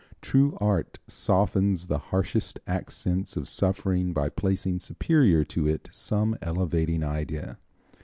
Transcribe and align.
True 0.19 0.57
art 0.59 0.97
softens 1.07 1.85
the 1.85 1.99
harshest 1.99 2.57
accents 2.65 3.37
of 3.37 3.47
suffering 3.47 4.13
by 4.13 4.29
placing 4.29 4.79
superior 4.79 5.43
to 5.53 5.67
it 5.67 5.89
some 5.91 6.39
elevating 6.41 7.03
idea. 7.03 7.59